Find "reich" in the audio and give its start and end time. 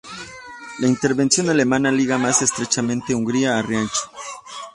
3.67-4.01